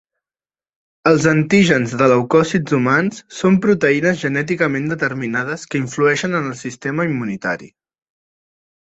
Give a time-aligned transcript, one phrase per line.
[1.09, 7.71] Els antígens de leucòcits humans són proteïnes genèticament determinades que influïxen en el sistema immunitari.